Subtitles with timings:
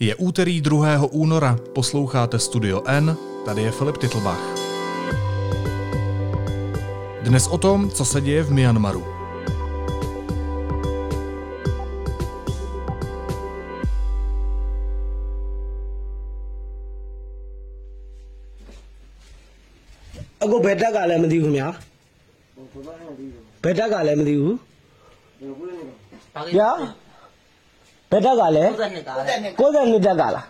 [0.00, 1.08] Je úterý 2.
[1.10, 4.40] února, posloucháte Studio N, tady je Filip Titlbach.
[7.22, 9.04] Dnes o tom, co se děje v Myanmaru.
[26.46, 26.96] Já?
[28.11, 30.45] ဘယ်တက်ကလည်းမသိဘူးဗျာဘယ်တက်ကလည်း62တက်ကလား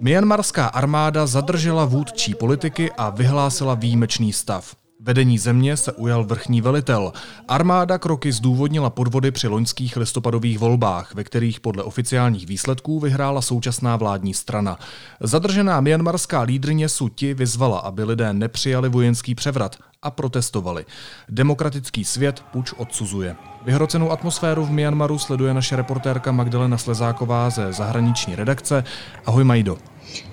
[0.00, 4.74] Myanmarská armáda zadržela vůdčí politiky a vyhlásila výjimečný stav.
[5.01, 7.13] Vedení země se ujal vrchní velitel.
[7.47, 13.95] Armáda kroky zdůvodnila podvody při loňských listopadových volbách, ve kterých podle oficiálních výsledků vyhrála současná
[13.95, 14.79] vládní strana.
[15.19, 20.85] Zadržená myanmarská lídrně Suti vyzvala, aby lidé nepřijali vojenský převrat a protestovali.
[21.29, 23.35] Demokratický svět puč odsuzuje.
[23.65, 28.83] Vyhrocenou atmosféru v Myanmaru sleduje naše reportérka Magdalena Slezáková ze zahraniční redakce.
[29.25, 29.77] Ahoj Majdo.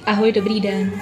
[0.07, 0.93] Ahoj, dobrý den.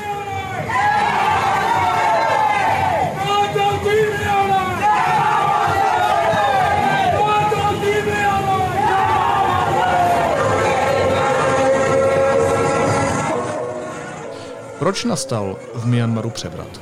[14.84, 16.80] Proč nastal v Myanmaru převrat?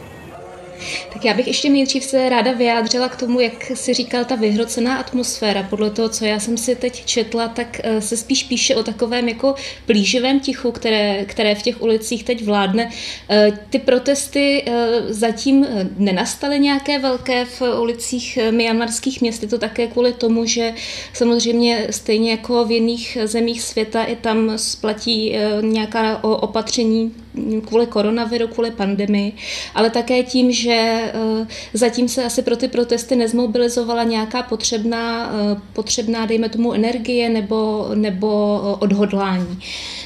[1.12, 4.96] Tak já bych ještě nejdřív se ráda vyjádřila k tomu, jak si říkal ta vyhrocená
[4.96, 5.62] atmosféra.
[5.62, 9.28] Podle toho, co já jsem si teď četla, tak eh, se spíš píše o takovém
[9.28, 9.54] jako
[9.86, 12.90] plíživém tichu, které, které v těch ulicích teď vládne.
[13.30, 19.42] Eh, ty protesty eh, zatím nenastaly nějaké velké v ulicích myanmarských měst.
[19.42, 20.74] Je to také kvůli tomu, že
[21.12, 27.14] samozřejmě stejně jako v jiných zemích světa i tam splatí nějaká opatření
[27.66, 29.32] kvůli koronaviru, kvůli pandemii,
[29.74, 35.60] ale také tím, že eh, zatím se asi pro ty protesty nezmobilizovala nějaká potřebná, eh,
[35.72, 39.58] potřebná dejme tomu, energie nebo, nebo odhodlání.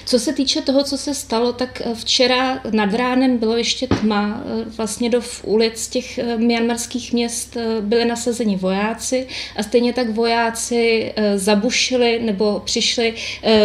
[0.06, 4.42] Co se týče toho, co se stalo, tak eh, včera nad ránem bylo ještě tma.
[4.76, 12.62] Vlastně do ulic těch myanmarských měst byly nasazeni vojáci a stejně tak vojáci zabušili nebo
[12.64, 13.14] přišli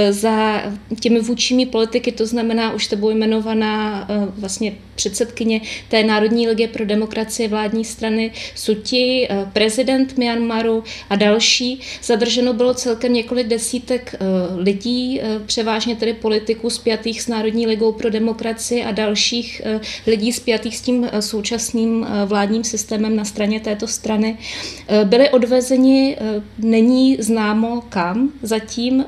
[0.09, 0.63] za
[0.99, 6.85] těmi vůčími politiky, to znamená už tebou jmenovaná eh, vlastně předsedkyně té Národní ligy pro
[6.85, 11.79] demokracii vládní strany Suti, eh, prezident Myanmaru a další.
[12.03, 14.17] Zadrženo bylo celkem několik desítek eh,
[14.55, 19.61] lidí, převážně tedy politiků spjatých s Národní ligou pro demokracii a dalších
[20.07, 24.37] lidí spjatých s tím současným vládním systémem na straně této strany.
[25.03, 26.17] Byli odvezeni,
[26.57, 29.05] není známo kam, zatím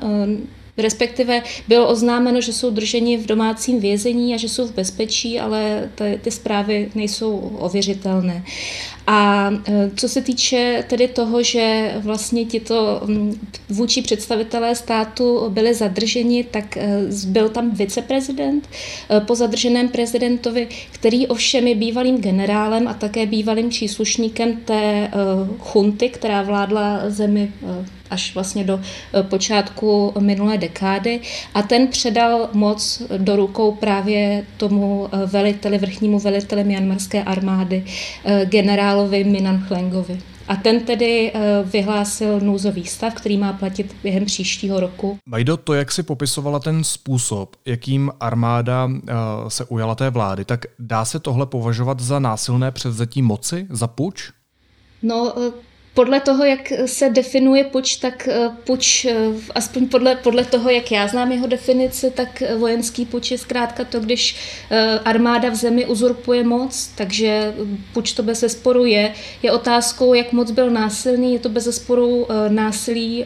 [0.78, 5.90] Respektive bylo oznámeno, že jsou drženi v domácím vězení a že jsou v bezpečí, ale
[5.94, 8.44] ty, ty zprávy nejsou ověřitelné.
[9.06, 13.02] A e, co se týče tedy toho, že vlastně tito
[13.68, 16.88] vůči představitelé státu byli zadrženi, tak e,
[17.26, 18.68] byl tam viceprezident
[19.10, 25.10] e, po zadrženém prezidentovi, který ovšem je bývalým generálem a také bývalým příslušníkem té
[25.58, 27.52] chunty, která vládla zemi
[28.14, 28.80] až vlastně do
[29.22, 31.20] počátku minulé dekády
[31.54, 37.84] a ten předal moc do rukou právě tomu veliteli, vrchnímu veliteli myanmarské armády,
[38.44, 40.18] generál generálovi Minan Chlengovi.
[40.48, 45.18] A ten tedy eh, vyhlásil nouzový stav, který má platit během příštího roku.
[45.26, 49.12] Majdo, to, jak si popisovala ten způsob, jakým armáda eh,
[49.48, 54.32] se ujala té vlády, tak dá se tohle považovat za násilné převzetí moci, za puč?
[55.02, 55.52] No, eh,
[55.94, 59.14] podle toho, jak se definuje puč, tak eh, puč, eh,
[59.54, 64.00] aspoň podle, podle toho, jak já znám jeho definici, tak vojenský puč je zkrátka to,
[64.00, 64.36] když
[64.70, 67.54] eh, armáda v zemi uzurpuje moc, takže
[67.92, 69.14] puč to bez zesporu je.
[69.42, 73.24] Je otázkou, jak moc byl násilný, je to bez zesporu násilí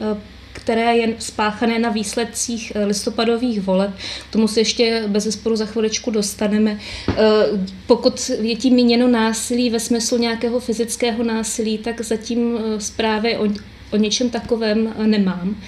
[0.68, 3.90] které je spáchané na výsledcích eh, listopadových voleb.
[4.28, 6.78] K tomu se ještě bez zesporu za chviličku dostaneme.
[7.08, 7.14] Eh,
[7.86, 13.48] pokud je tím míněno násilí ve smyslu nějakého fyzického násilí, tak zatím eh, zprávy o,
[13.92, 15.62] o něčem takovém nemám.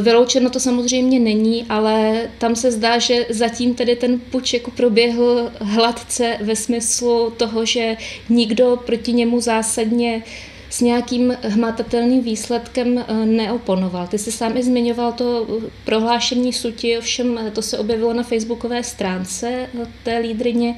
[0.00, 5.52] Vyloučeno to samozřejmě není, ale tam se zdá, že zatím tedy ten puč jako proběhl
[5.60, 7.96] hladce ve smyslu toho, že
[8.28, 10.22] nikdo proti němu zásadně uh,
[10.70, 14.06] s nějakým hmatatelným výsledkem eh, neoponoval.
[14.06, 15.46] Ty jsi sám i zmiňoval to
[15.84, 20.74] prohlášení suti, ovšem to se objevilo na facebookové stránce eh, té lídrině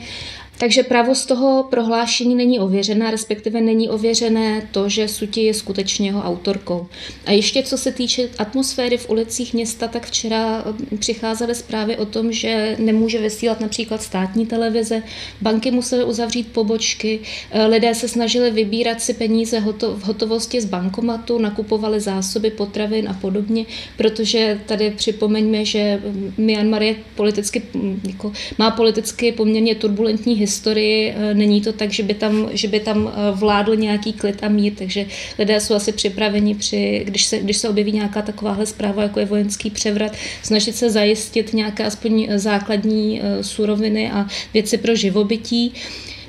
[0.61, 6.23] Takže pravost toho prohlášení není ověřená, respektive není ověřené to, že Suti je skutečně jeho
[6.23, 6.87] autorkou.
[7.27, 12.07] A ještě co se týče atmosféry v ulicích města, tak včera hm, přicházely zprávy o
[12.07, 15.03] tom, že nemůže vysílat například státní televize,
[15.41, 17.21] banky musely uzavřít pobočky,
[17.51, 23.15] eh, lidé se snažili vybírat si peníze v hotovosti z bankomatu, nakupovali zásoby potravin a
[23.15, 23.65] podobně,
[23.97, 26.03] protože tady připomeňme, že
[26.39, 31.15] Myanmar je politicky, hm, jako, má politicky poměrně turbulentní historii, historii.
[31.17, 34.49] Eh, není to tak, že by tam, že by tam eh, vládl nějaký klid a
[34.49, 35.07] mír, takže
[35.39, 39.27] lidé jsou asi připraveni, při, když, se, když se objeví nějaká takováhle zpráva, jako je
[39.27, 40.13] vojenský převrat,
[40.43, 45.73] snažit se zajistit nějaké aspoň základní eh, suroviny a věci pro živobytí.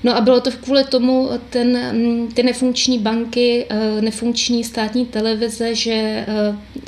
[0.03, 1.77] No a bylo to kvůli tomu ten,
[2.33, 6.25] ty nefunkční banky, eh, nefunkční státní televize, že eh,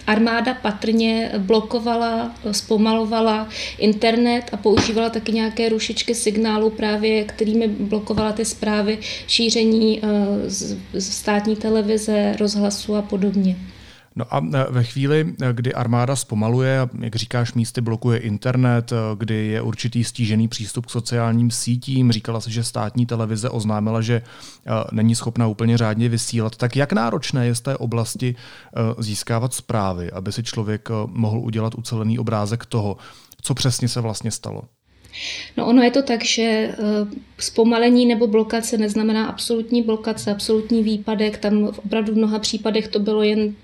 [0.07, 8.45] armáda patrně blokovala, zpomalovala internet a používala taky nějaké rušičky signálu právě, kterými blokovala ty
[8.45, 13.55] zprávy šíření eh, z státní televize, rozhlasu a podobně.
[14.15, 18.95] No a e, ve chvíli, e, kdy armáda zpomaluje, jak říkáš, místy blokuje internet, e,
[19.17, 24.21] kdy je určitý stížený přístup k sociálním sítím, říkala se, že státní televize oznámila, že
[24.91, 28.35] není schopna úplně řádně vysílat, tak jak náročné je z té oblasti
[28.99, 32.97] získávat zprávy, aby si člověk mohl udělat ucelený obrázek toho,
[33.41, 34.61] co přesně se vlastně stalo?
[35.57, 36.75] No ono je to tak, že eh,
[37.37, 41.37] zpomalení nebo blokace neznamená absolutní blokace, absolutní výpadek.
[41.37, 43.55] Tam v opravdu v mnoha případech to bylo jen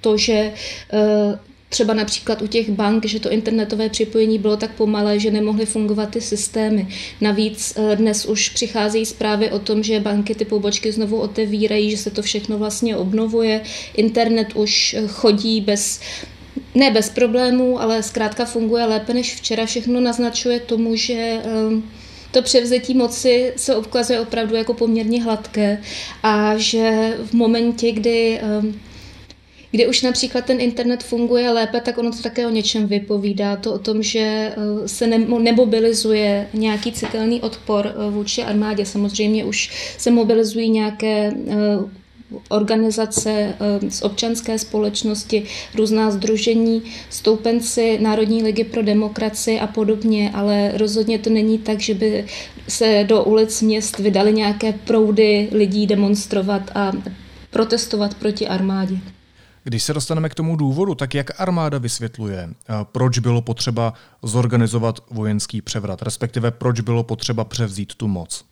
[0.00, 0.52] to, že
[0.92, 1.38] eh,
[1.68, 6.10] třeba například u těch bank, že to internetové připojení bylo tak pomalé, že nemohly fungovat
[6.10, 6.88] ty systémy.
[7.20, 11.96] Navíc eh, dnes už přicházejí zprávy o tom, že banky ty pobočky znovu otevírají, že
[11.96, 13.62] se to všechno vlastně obnovuje.
[13.94, 16.00] Internet už chodí bez
[16.74, 19.66] ne bez problémů, ale zkrátka funguje lépe než včera.
[19.66, 21.82] Všechno naznačuje tomu, že ehm,
[22.30, 25.82] to převzetí moci se obkazuje opravdu jako poměrně hladké
[26.22, 28.74] a že v momentě, kdy ehm,
[29.74, 33.56] kdy už například ten internet funguje lépe, tak ono to také o něčem vypovídá.
[33.56, 35.06] To o tom, že eh, se
[35.38, 38.86] nemobilizuje nějaký citelný odpor eh, vůči armádě.
[38.86, 41.54] Samozřejmě už se mobilizují nějaké eh,
[42.48, 45.44] organizace eh, z občanské společnosti,
[45.74, 51.94] různá združení, stoupenci Národní ligy pro demokracii a podobně, ale rozhodně to není tak, že
[51.94, 52.26] by
[52.68, 56.92] se do ulic měst vydali nějaké proudy lidí demonstrovat a
[57.50, 58.98] protestovat proti armádě.
[59.64, 65.00] Když se dostaneme k tomu důvodu, tak jak armáda vysvětluje, eh, proč bylo potřeba zorganizovat
[65.10, 68.44] vojenský převrat, respektive proč bylo potřeba převzít tu moc?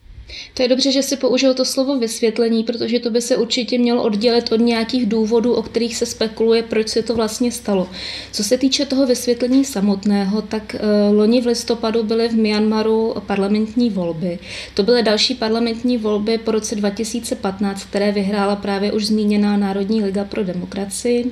[0.55, 4.03] To je dobře, že si použil to slovo vysvětlení, protože to by se určitě mělo
[4.03, 7.89] oddělit od nějakých důvodů, o kterých se spekuluje, proč se to vlastně stalo.
[8.33, 10.77] Co se týče toho vysvětlení samotného, tak
[11.11, 14.39] uh, loni v listopadu byly v Myanmaru parlamentní volby.
[14.75, 20.25] To byly další parlamentní volby po roce 2015, které vyhrála právě už zmíněná Národní liga
[20.25, 21.31] pro demokracii.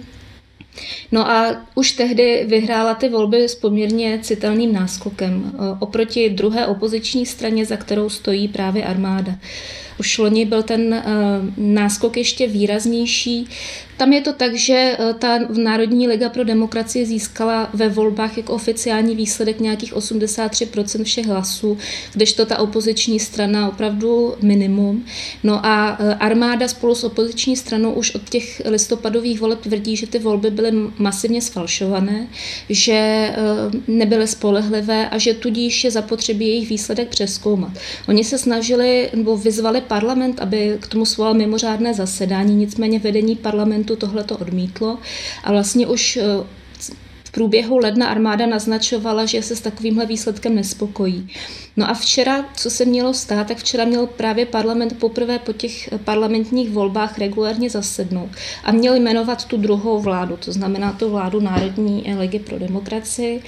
[1.13, 7.67] No a už tehdy vyhrála ty volby s poměrně citelným náskokem oproti druhé opoziční straně,
[7.67, 9.33] za kterou stojí právě armáda.
[10.01, 11.03] Už loni byl ten
[11.57, 13.49] náskok ještě výraznější.
[14.01, 18.53] Tam je to tak, že eh, ta Národní liga pro demokracii získala ve volbách jako
[18.53, 21.79] oficiální výsledek nějakých 83% všech hlasů,
[22.13, 25.05] kdežto ta opoziční strana opravdu minimum.
[25.45, 30.07] No a eh, armáda spolu s opoziční stranou už od těch listopadových voleb tvrdí, že
[30.07, 32.27] ty volby byly masivně sfalšované,
[32.69, 33.35] že eh,
[33.89, 37.73] nebyly spolehlivé a že tudíž je zapotřebí jejich výsledek přeskoumat.
[38.09, 43.81] Oni se snažili nebo vyzvali parlament, aby k tomu svolal mimořádné zasedání, nicméně vedení parlamentu
[43.81, 44.99] parlamentu tohleto odmítlo
[45.45, 46.23] a vlastně už eh,
[47.25, 51.29] v průběhu ledna armáda naznačovala, že se s takovýmhle výsledkem nespokojí.
[51.77, 55.91] No a včera, co se mělo stát, tak včera měl právě parlament poprvé po těch
[56.05, 58.31] parlamentních volbách regulárně zasednout
[58.65, 63.43] a měl jmenovat tu druhou vládu, to znamená tu vládu Národní ligy pro demokracii.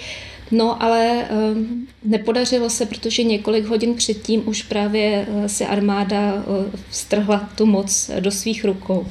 [0.52, 6.64] No ale um, nepodařilo se, protože několik hodin předtím už právě uh, si armáda uh,
[6.90, 9.06] strhla tu moc do svých rukou.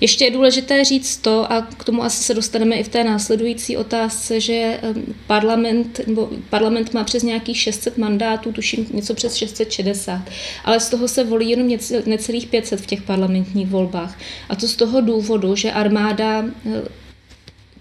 [0.00, 3.76] Ještě je důležité říct to, a k tomu asi se dostaneme i v té následující
[3.76, 4.80] otázce, že
[5.26, 10.22] parlament, nebo parlament má přes nějakých 600 mandátů, tuším něco přes 660,
[10.64, 14.18] ale z toho se volí jenom necelých 500 v těch parlamentních volbách.
[14.48, 16.44] A to z toho důvodu, že armáda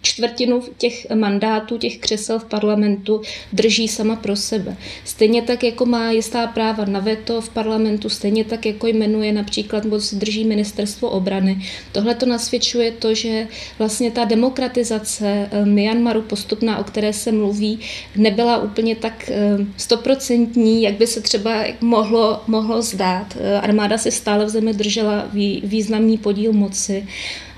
[0.07, 3.21] čtvrtinu těch mandátů, těch křesel v parlamentu
[3.53, 4.77] drží sama pro sebe.
[5.05, 9.83] Stejně tak, jako má jistá práva na veto v parlamentu, stejně tak, jako jmenuje například,
[9.83, 11.61] nebo si drží ministerstvo obrany.
[11.91, 13.47] Tohle to nasvědčuje to, že
[13.79, 17.79] vlastně ta demokratizace eh, Myanmaru postupná, o které se mluví,
[18.15, 23.37] nebyla úplně tak eh, stoprocentní, jak by se třeba mohlo, mohlo zdát.
[23.39, 25.27] Eh, armáda si stále v zemi držela
[25.63, 27.07] významný podíl moci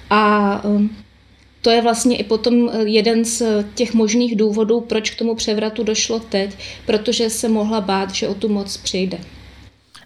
[0.09, 0.61] a
[1.61, 3.43] to je vlastně i potom eh, jeden z
[3.75, 8.33] těch možných důvodů, proč k tomu převratu došlo teď, protože se mohla bát, že o
[8.33, 9.17] tu moc přijde.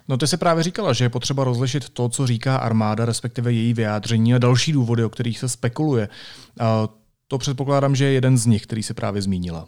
[0.08, 3.74] No ty se právě říkala, že je potřeba rozlišit to, co říká armáda, respektive její
[3.74, 6.08] vyjádření a další důvody, o kterých se spekuluje.
[6.60, 6.88] A
[7.28, 9.66] to předpokládám, že je jeden z nich, který se právě zmínila.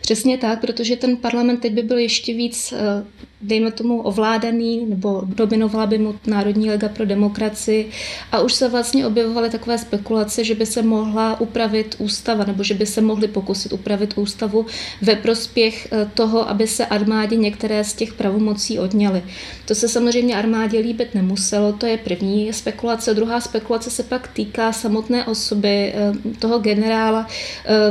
[0.00, 3.04] Přesně tak, protože ten parlament teď by byl ještě víc, eh,
[3.42, 7.90] dejme tomu, ovládaný, nebo dominovala by mu Národní lega pro demokracii
[8.32, 12.74] a už se vlastně objevovaly takové spekulace, že by se mohla upravit ústava, nebo že
[12.74, 14.66] by se mohli pokusit upravit ústavu
[15.02, 19.22] ve prospěch eh, toho, aby se armádě některé z těch pravomocí odněly.
[19.66, 23.14] To se samozřejmě armádě líbit nemuselo, to je první spekulace.
[23.14, 27.26] Druhá spekulace se pak týká samotné osoby eh, toho generála,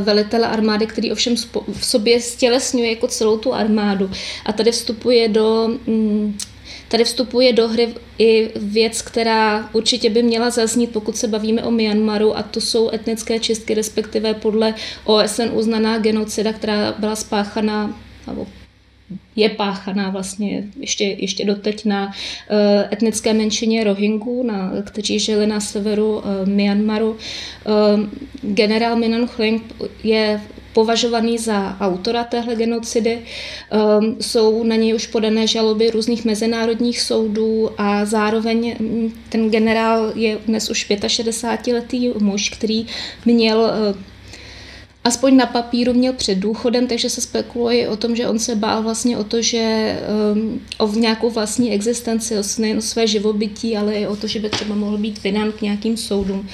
[0.03, 1.35] velitele armády, který ovšem
[1.79, 4.11] v sobě stělesňuje jako celou tu armádu.
[4.45, 6.37] A tady vstupuje do mm,
[6.89, 11.71] Tady vstupuje do hry i věc, která určitě by měla zaznít, pokud se bavíme o
[11.71, 18.47] Myanmaru, a to jsou etnické čistky, respektive podle OSN uznaná genocida, která byla spáchaná, nebo
[19.35, 22.13] je páchaná vlastně ještě, ještě doteď na uh,
[22.93, 27.11] etnické menšině Rohingů, na, kteří žili na severu uh, Myanmaru.
[27.11, 27.19] Uh,
[28.41, 30.41] generál Minan Hleng je
[30.79, 33.19] považovaný za autora téhle genocidy.
[33.19, 40.11] Um, jsou na něj už podané žaloby různých mezinárodních soudů a zároveň mm, ten generál
[40.15, 42.87] je dnes už 65-letý muž, který
[43.25, 43.95] měl uh,
[45.09, 48.83] aspoň na papíru měl před důchodem, takže se spekuluje o tom, že on se bál
[48.83, 49.95] vlastně o to, že
[50.33, 54.49] um, o nějakou vlastní existenci, nejen o své živobytí, ale i o to, že by
[54.49, 56.47] třeba mohl být vydán k nějakým soudům.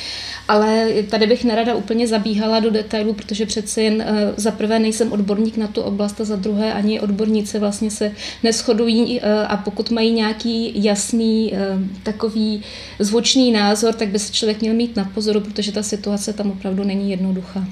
[0.48, 5.12] Ale tady bych nerada úplně zabíhala do detailů, protože přece jen uh, za prvé nejsem
[5.12, 8.12] odborník na tu oblast a za druhé ani odborníci vlastně se
[8.44, 12.62] neschodují uh, a pokud mají nějaký jasný uh, takový
[13.00, 16.84] zvučný názor, tak by se člověk měl mít na pozoru, protože ta situace tam opravdu
[16.84, 17.68] není jednoduchá.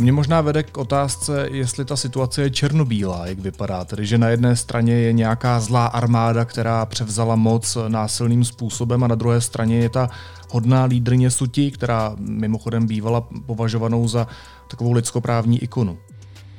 [0.00, 3.84] To mě možná vede k otázce, jestli ta situace je černobílá, jak vypadá.
[3.84, 9.08] Tedy, že na jedné straně je nějaká zlá armáda, která převzala moc násilným způsobem a
[9.08, 10.10] na druhé straně je ta
[10.48, 14.26] hodná lídrně Suti, která mimochodem bývala považovanou za
[14.68, 15.98] takovou lidskoprávní ikonu.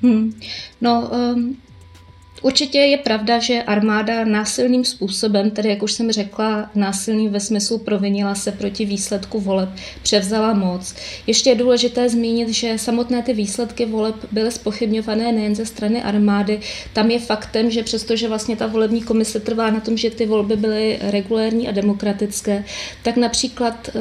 [0.01, 0.33] Hmm.
[0.81, 1.55] No, um,
[2.41, 7.77] Určitě je pravda, že armáda násilným způsobem, tedy jak už jsem řekla, násilným ve smyslu
[7.77, 9.69] provinila se proti výsledku voleb,
[10.03, 10.95] převzala moc.
[11.27, 16.59] Ještě je důležité zmínit, že samotné ty výsledky voleb byly spochybňované nejen ze strany armády.
[16.93, 20.55] Tam je faktem, že přestože vlastně ta volební komise trvá na tom, že ty volby
[20.55, 22.65] byly regulérní a demokratické,
[23.03, 23.91] tak například e,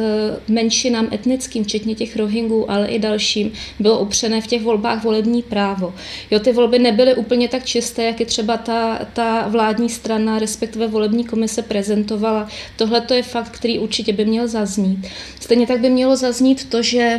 [0.53, 5.95] menšinám etnickým, včetně těch Rohingů, ale i dalším, bylo upřené v těch volbách volební právo.
[6.31, 10.87] Jo, ty volby nebyly úplně tak čisté, jak je třeba ta, ta vládní strana, respektive
[10.87, 12.49] volební komise prezentovala.
[12.77, 15.07] Tohle to je fakt, který určitě by měl zaznít.
[15.41, 17.19] Stejně tak by mělo zaznít to, že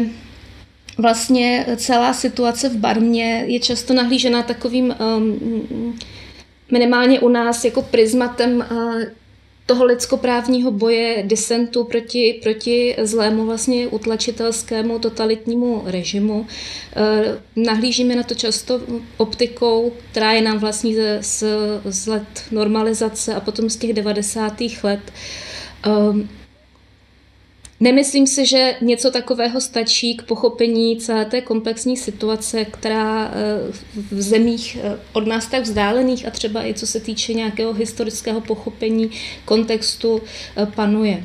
[0.98, 6.00] vlastně celá situace v Barmě je často nahlížena takovým um,
[6.72, 9.04] minimálně u nás jako prismatem uh,
[9.66, 16.48] toho lidskoprávního boje, disentu proti, proti zlému vlastně utlačitelskému totalitnímu režimu.
[16.96, 18.82] Eh, nahlížíme na to často
[19.18, 21.44] optikou, která je nám vlastní z,
[21.86, 24.54] z let normalizace a potom z těch 90.
[24.84, 25.12] let.
[27.82, 33.72] Nemyslím si, že něco takového stačí k pochopení celé té komplexní situace, která eh,
[34.12, 38.42] v zemích eh, od nás tak vzdálených a třeba i co se týče nějakého historického
[38.42, 39.12] pochopení
[39.46, 40.22] kontextu
[40.58, 41.24] eh, panuje.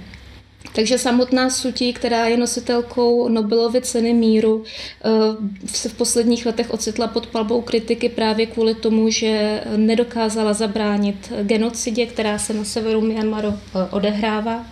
[0.73, 4.65] Takže samotná Sutí, která je nositelkou Nobelovy ceny míru,
[5.67, 12.07] se v posledních letech ocitla pod palbou kritiky právě kvůli tomu, že nedokázala zabránit genocidě,
[12.07, 13.55] která se na severu Myanmaru
[13.91, 14.67] odehrává.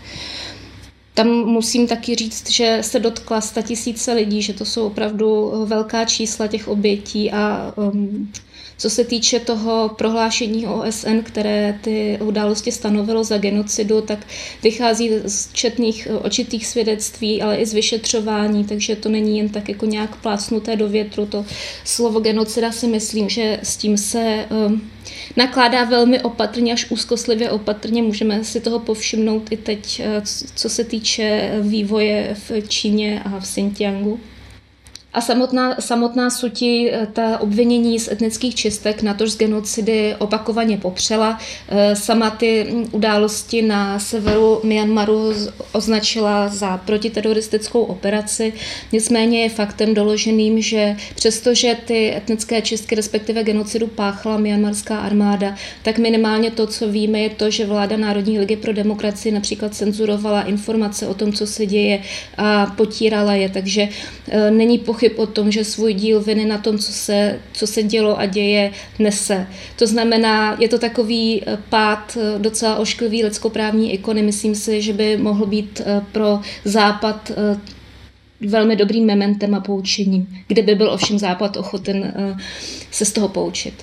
[1.15, 6.47] Tam musím taky říct, že se dotkla tisíce lidí, že to jsou opravdu velká čísla
[6.47, 8.33] těch obětí a um,
[8.79, 14.27] Co se týče toho prohlášení OSN, které ty události stanovilo za genocidu, tak
[14.63, 19.87] vychází z četných očitých svědectví, ale i z vyšetřování, takže to není jen tak jako
[19.87, 21.27] nějak plásnuté do větru.
[21.27, 21.45] To
[21.85, 24.91] slovo genocida si myslím, že s tím se um,
[25.37, 28.03] nakládá velmi opatrně, až úzkoslivě opatrně.
[28.03, 33.43] Můžeme si toho povšimnout i teď, uh, co se týče vývoje v Číně a v
[33.43, 34.21] Xinjiangu.
[35.15, 40.77] A samotná, samotná Suti eh, ta obvinění z etnických čistek, na to z genocidy opakovaně
[40.77, 41.39] popřela.
[41.69, 45.33] Eh, sama ty hm, události na severu Myanmaru
[45.73, 48.53] označila za protiteroristickou operaci.
[48.93, 55.99] Nicméně je faktem doloženým, že přestože ty etnické čistky, respektive genocidu páchala myanmarská armáda, tak
[55.99, 61.07] minimálně to, co víme, je to, že vláda Národní ligy pro demokracii například cenzurovala informace
[61.07, 62.03] o tom, co se děje
[62.37, 63.49] a potírala je.
[63.49, 63.89] Takže
[64.29, 67.67] eh, není pochyb pochyb o tom, že svůj díl viny na tom, co se, co
[67.67, 69.47] se dělo a děje, nese.
[69.77, 74.23] To znamená, je to takový eh, pád eh, docela ošklivý lidskoprávní ikony.
[74.23, 77.33] Myslím si, že by mohl být eh, pro Západ
[78.41, 82.15] velmi dobrým mementem a poučením, kde by byl ovšem Západ ochoten
[82.91, 83.75] se z toho poučit.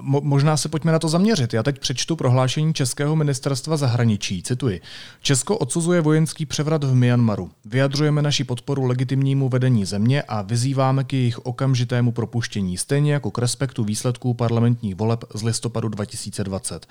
[0.00, 1.54] Možná se pojďme na to zaměřit.
[1.54, 4.42] Já teď přečtu prohlášení Českého ministerstva zahraničí.
[4.42, 4.80] Cituji.
[5.22, 7.50] Česko odsuzuje vojenský převrat v Myanmaru.
[7.64, 13.38] Vyjadřujeme naši podporu legitimnímu vedení země a vyzýváme k jejich okamžitému propuštění, stejně jako k
[13.38, 16.86] respektu výsledků parlamentních voleb z listopadu 2020.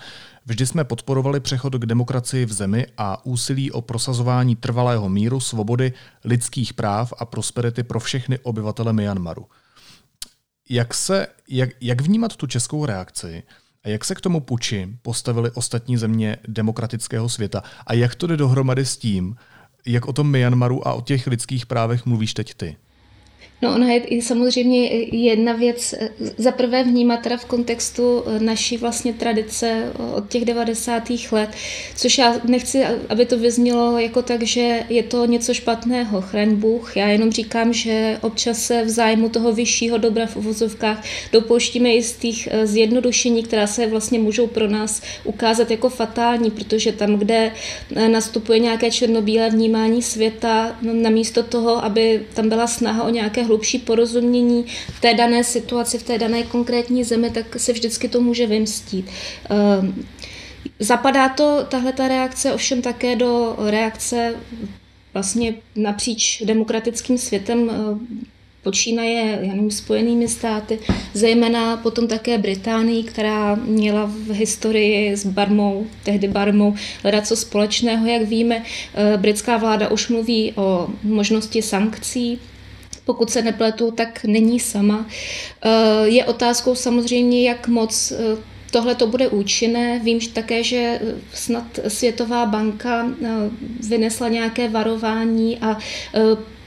[0.46, 5.94] Vždy jsme podporovali přechod k demokracii v zemi a úsilí o prosazování trvalého míru, svobody,
[6.24, 9.46] lidských práv a prosperity pro všechny obyvatele Myanmaru.
[10.70, 13.44] Jak, se, jak, jak vnímat tu českou reakci
[13.84, 18.38] a jak se k tomu puči postavili ostatní země demokratického světa a jak to jde
[18.38, 19.36] dohromady s tím,
[19.86, 22.78] jak o tom Myanmaru a o těch lidských právech mluvíš teď ty?
[23.62, 28.40] No ona je i samozřejmě jedna věc, eh, za prvé vnímat teda v kontextu eh,
[28.40, 31.32] naší vlastně tradice eh, od těch 90.
[31.32, 31.50] let,
[31.96, 36.98] což já nechci, aby to vyznělo jako tak, že je to něco špatného, chraň Bůh.
[36.98, 42.50] Já jenom říkám, že občas se v zájmu toho vyššího dobra v uvozovkách dopouštíme jistých
[42.64, 47.52] zjednodušení, která se vlastně můžou pro nás ukázat jako fatální, protože tam, kde
[48.08, 53.80] nastupuje nějaké černobílé vnímání světa, no, namísto toho, aby tam byla snaha o nějaké hlubší
[53.80, 58.48] porozumění v té dané situaci, v té dané konkrétní zemi, tak se vždycky to může
[58.48, 59.06] vymstít.
[59.50, 60.06] Ehm,
[60.80, 64.36] zapadá to, tahle ta reakce, ovšem také do reakce
[65.14, 68.08] vlastně napříč demokratickým světem ehm,
[68.64, 70.80] počínaje nevím, spojenými státy,
[71.14, 78.08] zejména potom také Británii, která měla v historii s Barmou, tehdy Barmou, hledat co společného.
[78.08, 78.64] Jak víme,
[78.94, 82.40] ehm, britská vláda už mluví o možnosti sankcí
[83.10, 85.06] pokud se nepletu, tak není sama.
[85.66, 88.38] Eh, je otázkou samozřejmě, jak moc eh,
[88.72, 90.00] Tohle to bude účinné.
[90.00, 91.02] Vím také, že eh,
[91.34, 93.10] snad Světová banka
[93.90, 95.78] vynesla nějaké varování a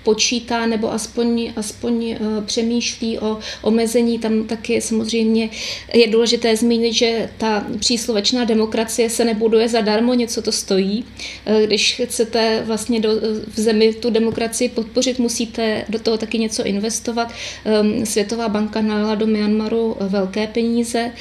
[0.02, 4.18] počítá nebo aspoň, aspoň eh, přemýšlí o omezení.
[4.18, 5.50] Tam taky samozřejmě
[5.94, 11.04] je důležité zmínit, že ta příslovečná demokracie se nebuduje zadarmo, něco to stojí.
[11.46, 13.10] Eh, když chcete vlastně do,
[13.54, 17.32] v zemi tu demokracii podpořit, musíte do toho taky něco investovat.
[17.64, 21.12] Ehm, Světová banka nalila do Myanmaru velké peníze.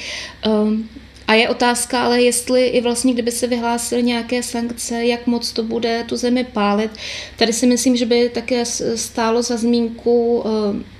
[1.26, 5.62] A je otázka ale, jestli i vlastně, kdyby se vyhlásily nějaké sankce, jak moc to
[5.62, 6.90] bude tu zemi pálit.
[7.36, 10.48] Tady si myslím, že by také stálo za zmínku eh,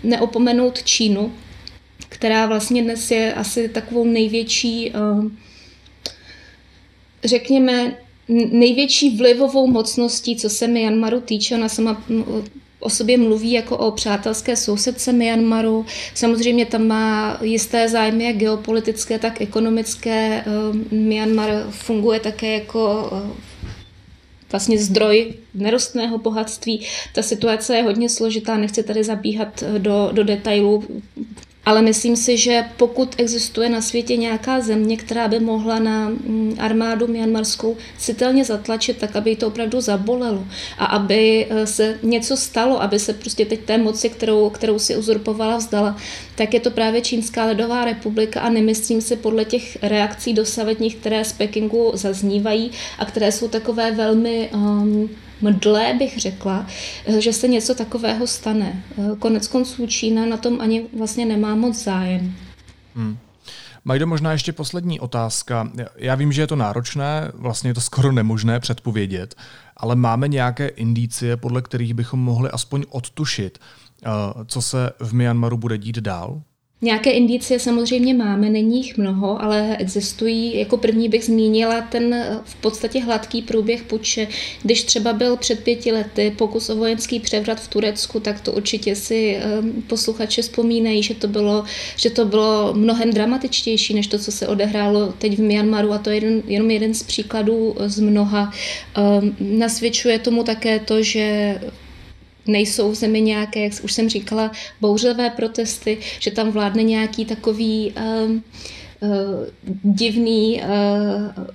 [0.03, 1.33] neopomenout Čínu,
[2.09, 5.31] která vlastně dnes je asi takovou největší, eh,
[7.25, 7.97] řekněme,
[8.53, 11.55] největší vlivovou mocností, co se Myanmaru týče.
[11.55, 12.05] Ona sama
[12.83, 15.87] o sobě mluví jako o přátelské sousedce Myanmaru.
[16.15, 20.45] Samozřejmě tam má jisté zájmy, jak geopolitické, tak ekonomické.
[20.47, 23.63] Eh, Myanmar funguje také jako eh,
[24.53, 26.87] vlastně zdroj nerostného bohatství.
[27.15, 30.85] Ta situace je hodně složitá, nechci tady zabíhat eh, do, do detailů.
[31.65, 36.57] Ale myslím si, že pokud existuje na světě nějaká země, která by mohla na mm,
[36.59, 40.45] armádu myanmarskou citelně zatlačit, tak aby to opravdu zabolelo.
[40.79, 44.97] A aby eh, se něco stalo, aby se prostě teď té moci, kterou, kterou si
[44.97, 45.97] uzurpovala, vzdala,
[46.35, 51.25] tak je to právě Čínská ledová republika a nemyslím si podle těch reakcí dosavadních, které
[51.25, 55.11] z Pekingu zaznívají a které jsou takové velmi um,
[55.43, 56.67] mdlé bych řekla,
[57.07, 58.85] eh, že se něco takového stane.
[58.99, 62.35] Eh, konec konců Čína na tom ani vlastně nemá moc zájem.
[62.95, 63.19] Hmm.
[63.85, 65.71] Majdo, možná ještě poslední otázka.
[65.97, 69.35] Já vím, že je to náročné, vlastně je to skoro nemožné předpovědět,
[69.77, 74.09] ale máme nějaké indicie, podle kterých bychom mohli aspoň odtušit, eh,
[74.47, 76.43] co se v Myanmaru bude dít dál?
[76.85, 80.59] Nějaké indicie samozřejmě máme, není jich mnoho, ale existují.
[80.59, 84.29] Jako první bych zmínila ten eh, v podstatě hladký průběh puče.
[84.63, 88.97] Když třeba byl před pěti lety pokus o vojenský převrat v Turecku, tak to určitě
[88.97, 91.65] si ehm, posluchači vzpomínají, že to bylo,
[91.97, 96.11] že to bylo mnohem dramatičtější než to, co se odehrálo teď v Myanmaru a to
[96.11, 98.53] je jeden, jenom jeden z příkladů z mnoha.
[98.97, 101.59] Ehm, nasvědčuje tomu také to, že
[102.47, 104.51] nejsou v zemi nějaké, jak už jsem říkala,
[104.81, 109.47] bouřlivé protesty, že tam vládne nějaký takový uh, uh,
[109.83, 111.47] divný uh,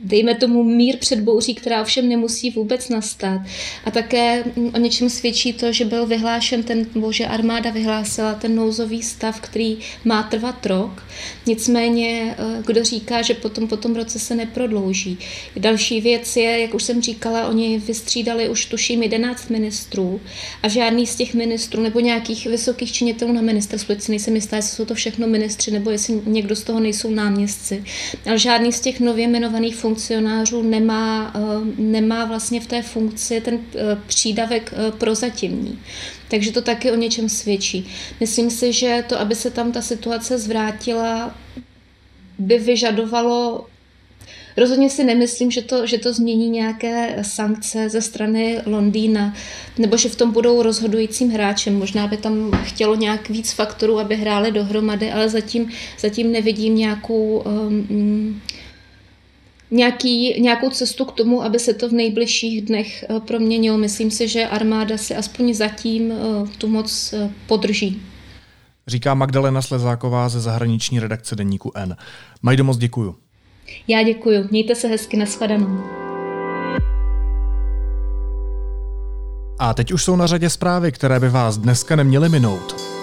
[0.00, 3.40] dejme tomu mír před bouří, která ovšem nemusí vůbec nastat.
[3.84, 8.56] A také o něčem svědčí to, že byl vyhlášen ten, nebo že armáda vyhlásila ten
[8.56, 11.06] nouzový stav, který má trvat rok.
[11.46, 15.18] Nicméně, eh, kdo říká, že potom po tom roce se neprodlouží.
[15.56, 20.20] Další věc je, jak už jsem říkala, oni vystřídali už tuším 11 ministrů
[20.62, 24.56] a žádný z těch ministrů nebo nějakých vysokých činitelů na ministerstvu, teď si nejsem jistá,
[24.56, 27.84] jestli jsou to všechno ministři nebo jestli někdo z toho nejsou náměstci,
[28.26, 33.58] ale žádný z těch nově jmenovaných funkcionářů nemá, eh, nemá vlastně v té funkci ten
[33.74, 35.78] eh, přídavek eh, prozatímní.
[36.28, 37.88] Takže to taky o něčem svědčí.
[38.20, 41.34] Myslím si, že to, aby se tam ta situace zvrátila,
[42.38, 43.66] by vyžadovalo
[44.56, 49.34] Rozhodně si nemyslím, že to, že to změní nějaké sankce ze strany Londýna,
[49.78, 51.78] nebo že v tom budou rozhodujícím hráčem.
[51.78, 57.44] Možná by tam chtělo nějak víc faktorů, aby hráli dohromady, ale zatím, zatím nevidím nějakou
[57.46, 58.40] um,
[59.70, 63.78] nějaký, nějakou cestu k tomu, aby se to v nejbližších dnech eh, proměnilo.
[63.78, 66.16] Myslím si, že armáda si aspoň zatím eh,
[66.58, 68.02] tu moc eh, podrží.
[68.86, 71.96] Říká Magdalena Slezáková ze zahraniční redakce Deníku N.
[72.42, 73.16] Majdo, moc děkuju.
[73.88, 74.48] Já děkuju.
[74.50, 75.80] Mějte se hezky, nashledanou.
[79.58, 82.97] A teď už jsou na řadě zprávy, které by vás dneska neměly minout.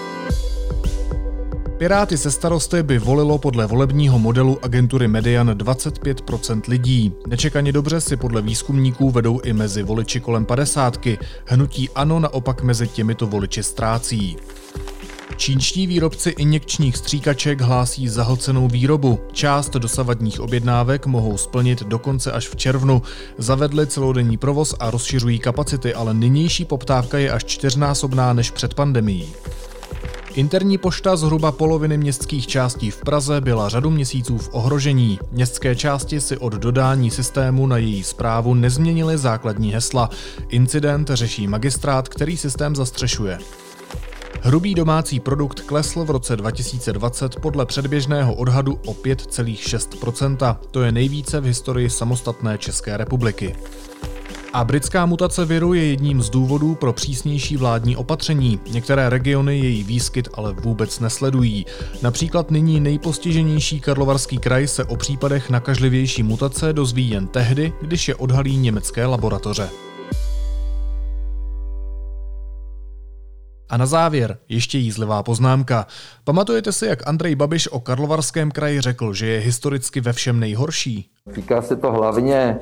[1.78, 7.14] Piráty se starosty by volilo podle volebního modelu agentury Median 25% lidí.
[7.28, 11.18] Nečekaně dobře si podle výzkumníků vedou i mezi voliči kolem padesátky.
[11.46, 14.38] Hnutí ANO naopak mezi těmito voliči ztrácí.
[15.38, 19.20] Čínští výrobci injekčních stříkaček hlásí zahlcenou výrobu.
[19.32, 23.02] Část dosavadních objednávek mohou splnit dokonce až v červnu.
[23.38, 29.34] Zavedli celodenní provoz a rozšiřují kapacity, ale nynější poptávka je až čtyřnásobná než před pandemií.
[30.36, 35.20] Interní pošta zhruba poloviny městských částí v Praze byla řadu měsíců v ohrožení.
[35.32, 40.10] Městské části si od dodání systému na její zprávu nezměnily základní hesla.
[40.50, 43.40] Incident řeší magistrát, který systém zastřešuje.
[44.42, 51.40] Hrubý domácí produkt klesl v roce 2020 podle předběžného odhadu o 5,6% To je nejvíce
[51.40, 53.56] v historii samostatné České republiky.
[54.56, 58.60] A britská mutace viru je jedním z důvodů pro přísnější vládní opatření.
[58.72, 61.66] Některé regiony její výskyt ale vůbec nesledují.
[62.02, 68.16] Například nyní nejpostiženější Karlovarský kraj se o případech nakažlivější mutace dozví jen tehdy, když je
[68.16, 69.70] odhalí německé laboratoře.
[73.70, 75.88] A na závěr ještě jízlivá poznámka.
[76.24, 81.10] Pamatujete si, jak Andrej Babiš o Karlovarském kraji řekl, že je historicky ve všem nejhorší?
[81.34, 82.58] Týká se to hlavně e,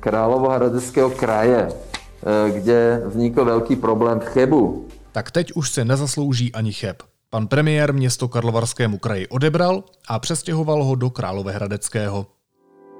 [0.00, 4.88] Královohradeckého kraje, e, kde vznikl velký problém v Chebu.
[5.12, 7.02] Tak teď už se nezaslouží ani Cheb.
[7.30, 12.26] Pan premiér město Karlovarskému kraji odebral a přestěhoval ho do Královéhradeckého.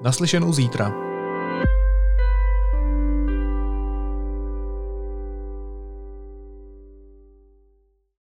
[0.01, 1.14] Naslyšenou zítra.